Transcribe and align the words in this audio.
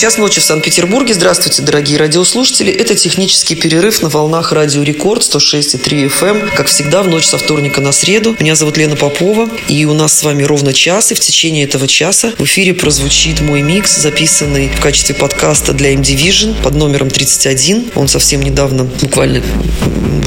Час 0.00 0.16
ночи 0.16 0.40
в 0.40 0.44
Санкт-Петербурге. 0.44 1.12
Здравствуйте, 1.12 1.60
дорогие 1.60 1.98
радиослушатели. 1.98 2.72
Это 2.72 2.94
технический 2.94 3.54
перерыв 3.54 4.00
на 4.00 4.08
волнах 4.08 4.50
Радио 4.50 4.82
Рекорд 4.82 5.20
106,3 5.20 6.10
FM. 6.10 6.54
Как 6.56 6.68
всегда, 6.68 7.02
в 7.02 7.08
ночь 7.08 7.26
со 7.26 7.36
вторника 7.36 7.82
на 7.82 7.92
среду. 7.92 8.34
Меня 8.40 8.54
зовут 8.54 8.78
Лена 8.78 8.96
Попова. 8.96 9.50
И 9.68 9.84
у 9.84 9.92
нас 9.92 10.18
с 10.18 10.22
вами 10.22 10.42
ровно 10.42 10.72
час. 10.72 11.12
И 11.12 11.14
в 11.14 11.20
течение 11.20 11.64
этого 11.64 11.86
часа 11.86 12.32
в 12.38 12.44
эфире 12.44 12.72
прозвучит 12.72 13.42
мой 13.42 13.60
микс, 13.60 13.94
записанный 13.94 14.70
в 14.70 14.80
качестве 14.80 15.14
подкаста 15.14 15.74
для 15.74 15.92
M 15.92 16.00
Division 16.00 16.54
под 16.62 16.76
номером 16.76 17.10
31. 17.10 17.90
Он 17.94 18.08
совсем 18.08 18.40
недавно, 18.40 18.84
буквально, 18.84 19.42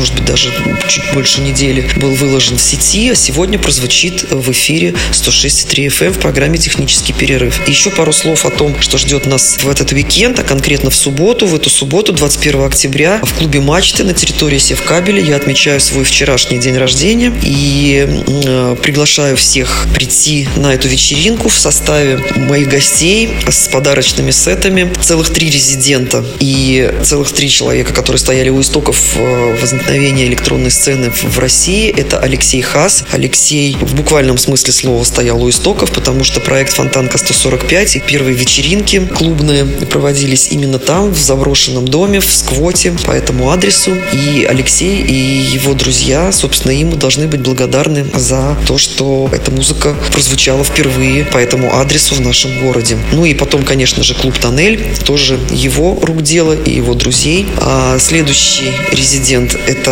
может 0.04 0.16
быть, 0.16 0.26
даже 0.26 0.52
чуть 0.90 1.14
больше 1.14 1.40
недели, 1.40 1.90
был 1.96 2.14
выложен 2.16 2.58
в 2.58 2.62
сети. 2.62 3.12
А 3.12 3.16
сегодня 3.16 3.58
прозвучит 3.58 4.30
в 4.32 4.52
эфире 4.52 4.96
106,3 5.14 5.88
FM 5.88 6.12
в 6.12 6.20
программе 6.20 6.58
«Технический 6.58 7.14
перерыв». 7.14 7.66
И 7.68 7.72
еще 7.72 7.90
пару 7.90 8.12
слов 8.12 8.46
о 8.46 8.50
том, 8.50 8.76
что 8.82 8.98
ждет 8.98 9.26
нас 9.26 9.60
в 9.64 9.70
этот 9.70 9.94
уикенд, 9.94 10.38
а 10.40 10.44
конкретно 10.44 10.90
в 10.90 10.96
субботу, 10.96 11.48
в 11.48 11.56
эту 11.56 11.70
субботу, 11.70 12.12
21 12.12 12.64
октября, 12.64 13.22
в 13.24 13.34
клубе 13.34 13.62
«Мачты» 13.62 14.04
на 14.04 14.14
территории 14.14 14.58
Севкабеля 14.58 15.22
я 15.24 15.38
отмечаю 15.38 15.80
свой 15.80 16.04
вчерашний 16.04 16.58
день 16.58 16.76
рождения 16.76 17.32
и 17.42 18.06
э, 18.06 18.76
приглашаю 18.84 19.38
всех 19.38 19.88
прийти 19.96 20.50
на 20.58 20.74
эту 20.74 20.90
вечеринку 20.90 21.48
в 21.48 21.58
составе 21.58 22.20
моих 22.36 22.68
гостей 22.68 23.30
с 23.48 23.70
подарочными 23.70 24.32
сетами. 24.32 24.92
Целых 25.02 25.30
три 25.30 25.50
резидента 25.50 26.26
и 26.42 26.94
целых 27.06 27.32
три 27.32 27.50
человека, 27.50 27.94
которые 27.94 28.20
стояли 28.20 28.50
у 28.50 28.60
истоков 28.60 28.98
э, 29.16 29.54
возникновения 29.94 30.26
электронной 30.26 30.72
сцены 30.72 31.12
в 31.12 31.38
России. 31.38 31.94
Это 31.96 32.18
Алексей 32.18 32.62
Хас. 32.62 33.04
Алексей 33.12 33.78
в 33.80 33.94
буквальном 33.94 34.40
смысле 34.40 34.74
слова 34.74 35.04
стоял 35.04 35.44
у 35.44 35.50
истоков, 35.50 35.92
потому 35.92 36.24
что 36.24 36.40
проект 36.40 36.74
«Фонтанка 36.74 37.20
145» 37.20 37.98
и 37.98 38.00
первые 38.00 38.36
вечеринки 38.36 39.06
клубные 39.06 39.66
проводились 39.66 40.48
именно 40.50 40.80
там, 40.80 41.12
в 41.12 41.20
заброшенном 41.20 41.88
доме, 41.88 42.22
в 42.22 42.26
сквоте, 42.26 42.92
по 43.06 43.12
этому 43.12 43.52
адресу. 43.52 43.92
И 44.14 44.48
Алексей 44.50 45.04
и 45.04 45.14
его 45.14 45.76
друзья, 45.76 46.32
собственно, 46.32 46.72
ему 46.72 46.96
должны 46.96 47.28
быть 47.28 47.42
благодарны 47.42 48.08
за 48.16 48.58
то, 48.66 48.80
что 48.80 49.30
эта 49.32 49.52
музыка 49.52 49.96
прозвучала 50.12 50.64
впервые 50.64 51.24
по 51.26 51.38
этому 51.38 51.72
адресу 51.76 52.16
в 52.16 52.22
нашем 52.22 52.60
городе. 52.66 52.98
Ну 53.12 53.26
и 53.26 53.36
потом, 53.36 53.64
конечно 53.64 54.02
же, 54.04 54.16
клуб 54.16 54.40
«Тоннель», 54.40 54.80
тоже 55.06 55.38
его 55.52 56.00
рук 56.02 56.24
дело 56.24 56.54
и 56.54 56.72
его 56.78 56.96
друзей. 56.96 57.46
А 57.58 58.00
следующий 58.00 58.72
резидент– 58.92 59.56
это 59.68 59.83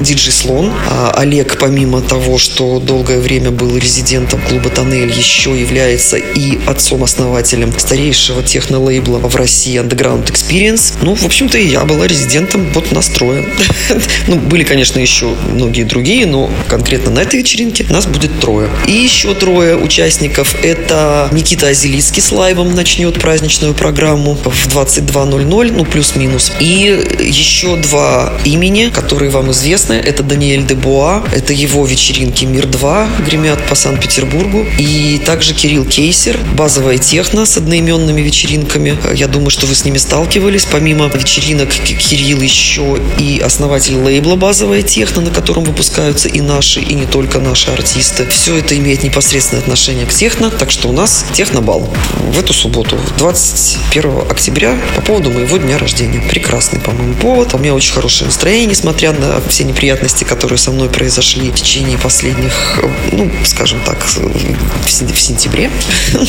диджей 0.00 0.32
Слон. 0.32 0.72
А 0.88 1.12
Олег, 1.16 1.58
помимо 1.58 2.00
того, 2.00 2.38
что 2.38 2.78
долгое 2.80 3.18
время 3.18 3.50
был 3.50 3.76
резидентом 3.76 4.40
клуба 4.48 4.70
«Тоннель», 4.70 5.10
еще 5.10 5.58
является 5.58 6.16
и 6.16 6.58
отцом-основателем 6.66 7.72
старейшего 7.78 8.42
техно 8.42 8.68
техно-лейбла 8.68 9.18
в 9.18 9.36
России 9.36 9.80
Underground 9.80 10.26
Experience. 10.26 10.94
Ну, 11.02 11.14
в 11.14 11.24
общем-то, 11.24 11.58
и 11.58 11.66
я 11.66 11.84
была 11.84 12.06
резидентом 12.06 12.66
вот 12.72 12.92
настроя. 12.92 13.44
ну, 14.28 14.36
были, 14.36 14.64
конечно, 14.64 14.98
еще 14.98 15.34
многие 15.52 15.84
другие, 15.84 16.26
но 16.26 16.50
конкретно 16.68 17.10
на 17.10 17.20
этой 17.20 17.40
вечеринке 17.40 17.86
нас 17.90 18.06
будет 18.06 18.38
трое. 18.40 18.68
И 18.86 18.92
еще 18.92 19.34
трое 19.34 19.76
участников. 19.76 20.54
Это 20.62 21.28
Никита 21.32 21.68
Азелицкий 21.68 22.22
с 22.22 22.32
лайвом 22.32 22.74
начнет 22.74 23.18
праздничную 23.20 23.74
программу 23.74 24.34
в 24.34 24.68
22.00, 24.68 25.72
ну, 25.76 25.84
плюс-минус. 25.84 26.52
И 26.60 27.06
еще 27.20 27.76
два 27.76 28.32
имени, 28.44 28.90
которые 29.00 29.30
вам 29.30 29.50
известны. 29.52 29.94
Это 29.94 30.22
Даниэль 30.22 30.66
Дебуа, 30.66 31.22
это 31.32 31.52
его 31.52 31.86
вечеринки 31.86 32.44
«Мир-2» 32.44 33.24
гремят 33.24 33.64
по 33.68 33.74
Санкт-Петербургу. 33.74 34.66
И 34.78 35.20
также 35.24 35.54
Кирилл 35.54 35.84
Кейсер, 35.84 36.36
базовая 36.56 36.98
техно 36.98 37.46
с 37.46 37.56
одноименными 37.56 38.20
вечеринками 38.20 38.48
вечеринками. 38.48 38.96
Я 39.14 39.26
думаю, 39.26 39.50
что 39.50 39.66
вы 39.66 39.74
с 39.74 39.84
ними 39.84 39.98
сталкивались. 39.98 40.66
Помимо 40.70 41.06
вечеринок, 41.06 41.70
Кирилл 41.70 42.40
еще 42.40 42.98
и 43.18 43.40
основатель 43.44 43.96
лейбла 43.96 44.36
«Базовая 44.36 44.82
техно», 44.82 45.22
на 45.22 45.30
котором 45.30 45.64
выпускаются 45.64 46.28
и 46.28 46.40
наши, 46.40 46.80
и 46.80 46.94
не 46.94 47.06
только 47.06 47.38
наши 47.38 47.70
артисты. 47.70 48.26
Все 48.28 48.56
это 48.56 48.76
имеет 48.76 49.02
непосредственное 49.02 49.62
отношение 49.62 50.06
к 50.06 50.12
техно, 50.12 50.50
так 50.50 50.70
что 50.70 50.88
у 50.88 50.92
нас 50.92 51.24
технобал 51.32 51.88
в 52.32 52.38
эту 52.38 52.52
субботу, 52.52 52.98
21 53.18 54.30
октября, 54.30 54.78
по 54.96 55.02
поводу 55.02 55.30
моего 55.30 55.56
дня 55.58 55.78
рождения. 55.78 56.22
Прекрасный, 56.28 56.80
по-моему, 56.80 57.14
повод. 57.14 57.54
У 57.54 57.58
меня 57.58 57.74
очень 57.74 57.92
хорошее 57.92 58.26
настроение, 58.26 58.74
несмотря 58.78 59.12
на 59.12 59.40
все 59.48 59.64
неприятности, 59.64 60.22
которые 60.22 60.56
со 60.56 60.70
мной 60.70 60.88
произошли 60.88 61.50
в 61.50 61.54
течение 61.56 61.98
последних, 61.98 62.78
ну, 63.10 63.28
скажем 63.44 63.80
так, 63.84 63.98
в 64.04 65.20
сентябре. 65.20 65.70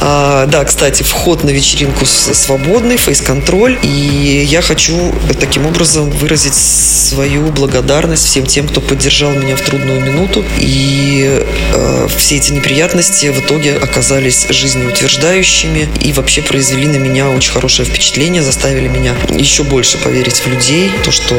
А, 0.00 0.46
да, 0.46 0.64
кстати, 0.64 1.02
вход 1.02 1.42
на 1.42 1.50
вечеринку 1.50 2.06
свободный, 2.06 2.96
фейс-контроль. 2.96 3.76
И 3.82 4.46
я 4.48 4.62
хочу 4.62 5.12
таким 5.40 5.66
образом 5.66 6.08
выразить 6.08 6.54
свою 6.54 7.46
благодарность 7.46 8.24
всем 8.24 8.46
тем, 8.46 8.68
кто 8.68 8.80
поддержал 8.80 9.32
меня 9.32 9.56
в 9.56 9.60
трудную 9.62 10.00
минуту. 10.00 10.44
И 10.58 11.44
э, 11.74 12.08
все 12.16 12.36
эти 12.36 12.52
неприятности 12.52 13.26
в 13.26 13.40
итоге 13.40 13.76
оказались 13.76 14.46
жизнеутверждающими 14.48 15.88
и 16.00 16.12
вообще 16.12 16.42
произвели 16.42 16.86
на 16.86 16.98
меня 16.98 17.30
очень 17.30 17.50
хорошее 17.50 17.88
впечатление, 17.88 18.42
заставили 18.42 18.86
меня 18.86 19.16
еще 19.36 19.64
больше 19.64 19.98
поверить 19.98 20.36
в 20.36 20.46
людей, 20.46 20.92
то, 21.02 21.10
что 21.10 21.34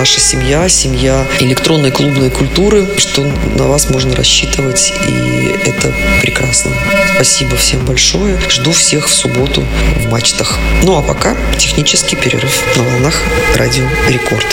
наша 0.00 0.20
семья, 0.20 0.68
семья 0.68 1.26
электронной 1.40 1.90
клубной 1.90 2.30
культуры, 2.30 2.86
что 2.96 3.22
на 3.22 3.66
вас 3.66 3.90
можно 3.90 4.14
рассчитывать, 4.14 4.92
и 5.06 5.54
это 5.64 5.92
прекрасно. 6.22 6.72
Спасибо 7.14 7.56
всем 7.56 7.84
большое. 7.84 8.38
Жду 8.48 8.72
всех 8.72 9.08
в 9.08 9.14
субботу 9.14 9.64
в 9.96 10.10
мачтах. 10.10 10.58
Ну 10.82 10.96
а 10.96 11.02
пока 11.02 11.36
технический 11.58 12.16
перерыв 12.16 12.62
на 12.76 12.82
волнах 12.84 13.22
Радио 13.56 13.86
Рекорд. 14.08 14.46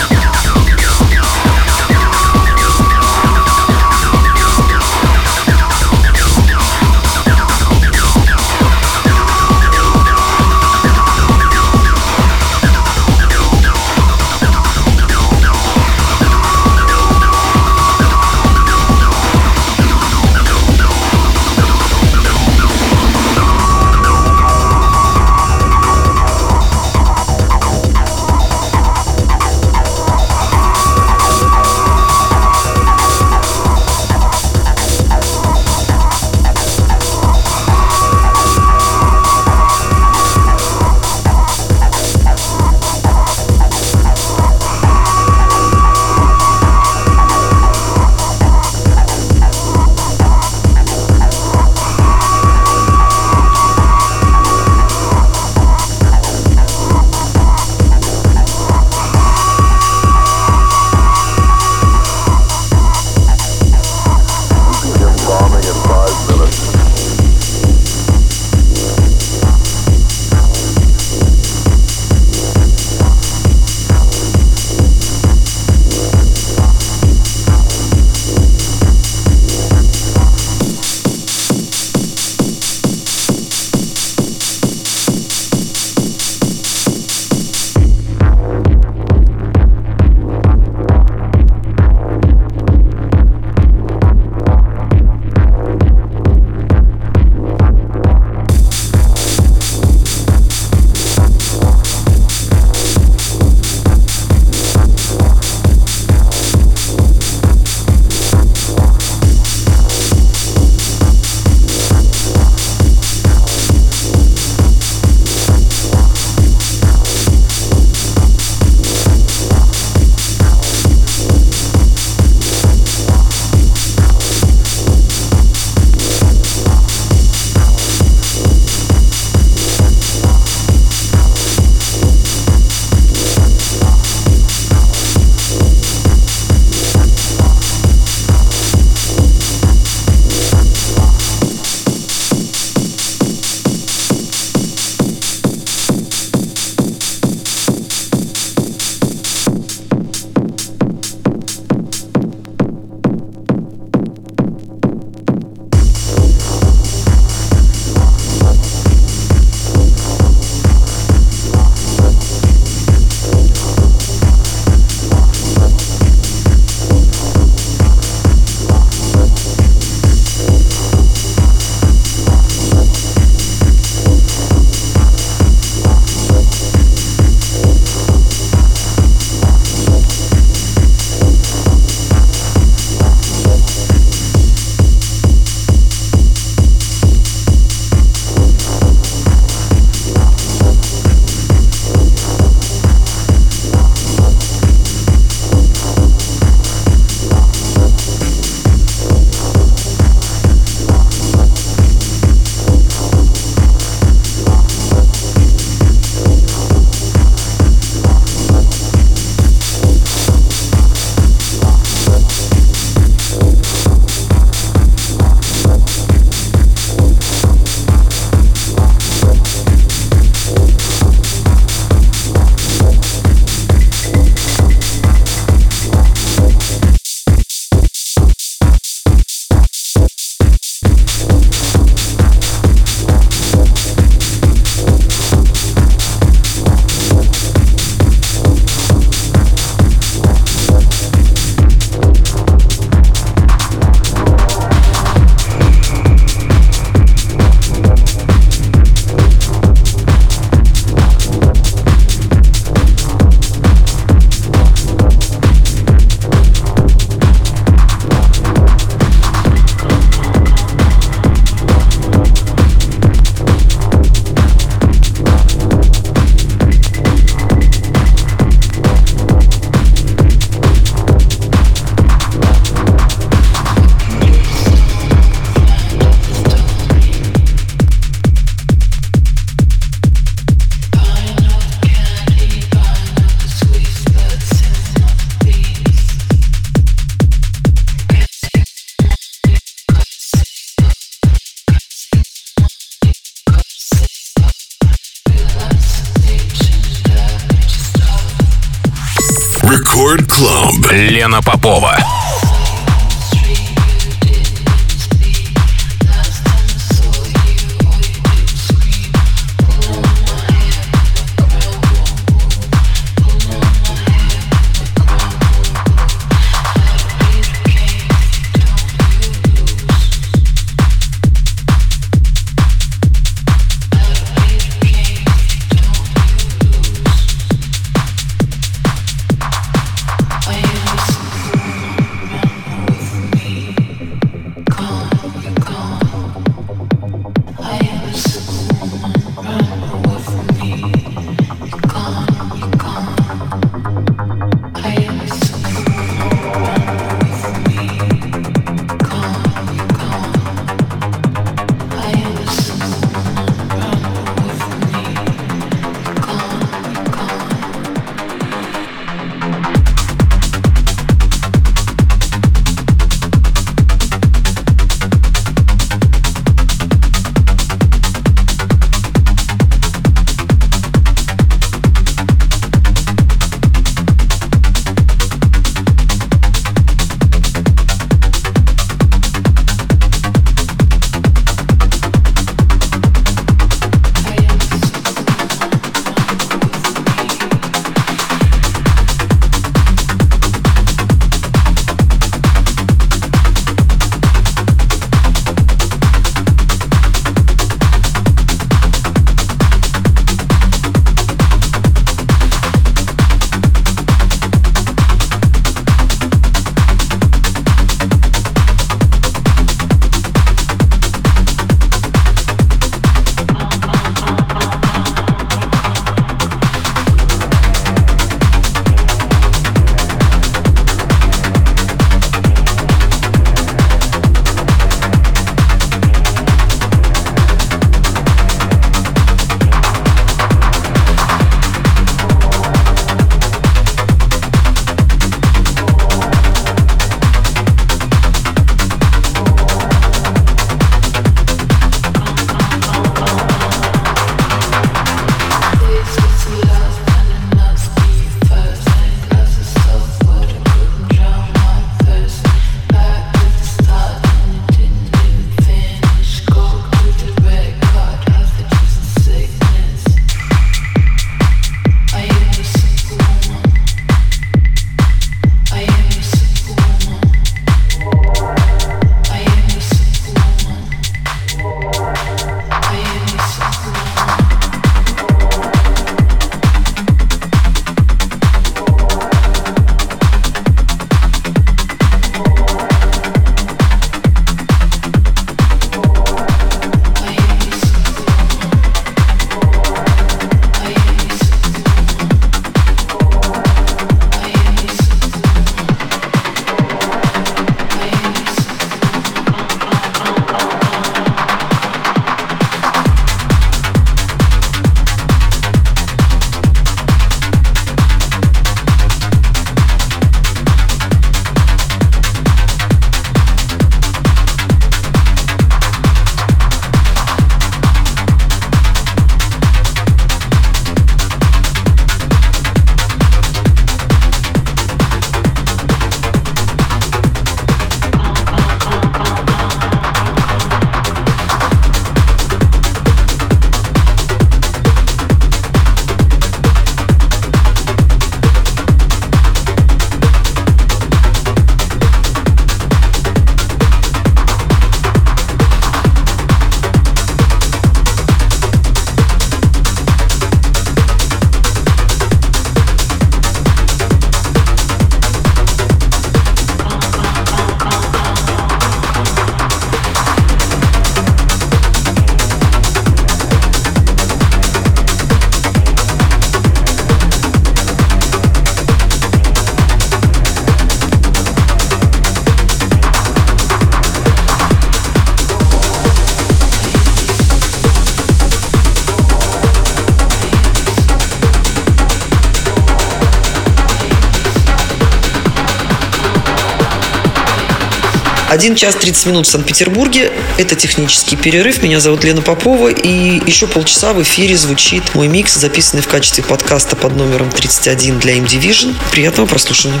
1 588.48 588.76
час 588.76 588.94
30 588.94 589.26
минут 589.26 589.46
в 589.46 589.50
Санкт-Петербурге. 589.50 590.32
Это 590.56 590.74
технический 590.74 591.36
перерыв. 591.36 591.82
Меня 591.82 592.00
зовут 592.00 592.24
Лена 592.24 592.40
Попова. 592.40 592.88
И 592.88 593.42
еще 593.46 593.66
полчаса 593.66 594.14
в 594.14 594.22
эфире 594.22 594.56
звучит 594.56 595.14
мой 595.14 595.28
микс, 595.28 595.54
записанный 595.54 596.02
в 596.02 596.08
качестве 596.08 596.42
подкаста 596.42 596.96
под 596.96 597.14
номером 597.14 597.50
31 597.50 598.18
для 598.18 598.38
M-Division. 598.38 598.94
Приятного 599.10 599.46
прослушивания. 599.46 600.00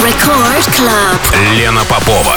Record 0.00 0.68
Club. 0.76 1.56
Лена 1.56 1.84
Попова. 1.84 2.36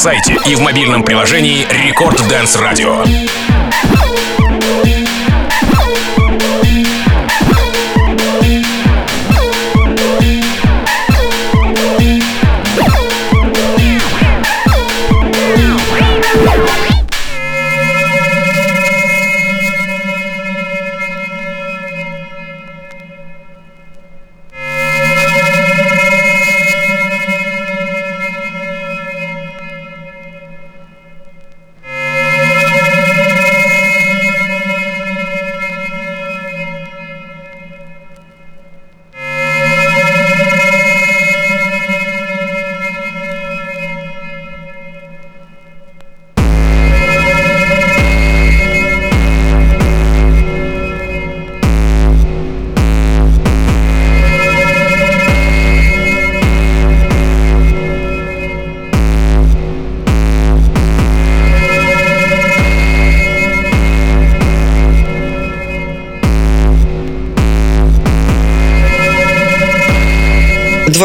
Сайте 0.00 0.38
и 0.46 0.54
в 0.54 0.60
мобильном 0.60 1.02
приложении 1.02 1.66
Record 1.86 2.26
Dance 2.26 2.56
Radio. 2.56 3.04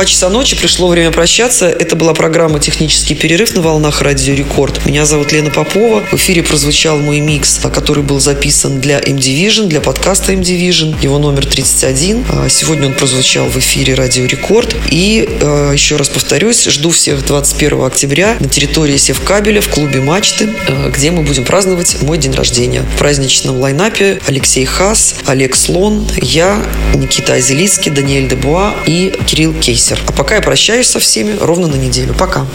Часа 0.05 0.29
ночи, 0.29 0.55
пришло 0.55 0.87
время 0.87 1.11
прощаться. 1.11 1.67
Это 1.67 1.95
была 1.95 2.13
программа 2.13 2.59
«Технический 2.59 3.15
перерыв» 3.15 3.55
на 3.55 3.61
волнах 3.61 4.03
Радио 4.03 4.35
Рекорд. 4.35 4.85
Меня 4.85 5.03
зовут 5.03 5.31
Лена 5.31 5.49
Попова. 5.49 6.01
В 6.11 6.13
эфире 6.13 6.43
прозвучал 6.43 6.99
мой 6.99 7.21
микс, 7.21 7.59
который 7.73 8.03
был 8.03 8.19
записан 8.19 8.79
для 8.79 8.99
M-Division, 8.99 9.65
для 9.65 9.81
подкаста 9.81 10.33
M-Division. 10.33 10.95
Его 11.01 11.17
номер 11.17 11.47
31. 11.47 12.23
А, 12.29 12.49
сегодня 12.49 12.85
он 12.85 12.93
прозвучал 12.93 13.47
в 13.47 13.57
эфире 13.57 13.95
Радио 13.95 14.25
Рекорд. 14.25 14.75
И 14.91 15.27
а, 15.41 15.71
еще 15.71 15.95
раз 15.95 16.09
повторюсь, 16.09 16.65
жду 16.65 16.91
всех 16.91 17.25
21 17.25 17.81
октября 17.81 18.37
на 18.39 18.47
территории 18.47 18.97
Севкабеля 18.97 19.59
в 19.59 19.69
клубе 19.69 20.01
«Мачты», 20.01 20.49
а, 20.67 20.91
где 20.91 21.09
мы 21.09 21.23
будем 21.23 21.45
праздновать 21.45 22.03
мой 22.03 22.19
день 22.19 22.33
рождения. 22.33 22.83
В 22.95 22.99
праздничном 22.99 23.59
лайнапе 23.59 24.21
Алексей 24.27 24.65
Хас, 24.65 25.15
Олег 25.25 25.55
Слон, 25.55 26.07
я, 26.21 26.63
Никита 26.93 27.33
Азелицкий, 27.33 27.91
Даниэль 27.91 28.27
Дебуа 28.27 28.75
и 28.85 29.11
Кирилл 29.25 29.53
Кейсер. 29.53 29.94
А 30.07 30.11
пока 30.11 30.35
я 30.35 30.41
прощаюсь 30.41 30.87
со 30.87 30.99
всеми 30.99 31.37
ровно 31.39 31.67
на 31.67 31.75
неделю. 31.75 32.13
Пока. 32.13 32.45